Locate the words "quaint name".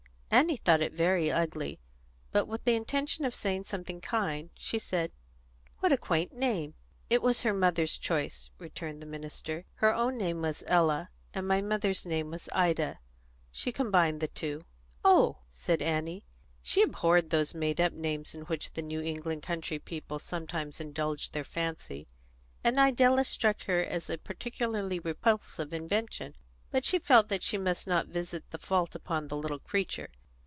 5.97-6.73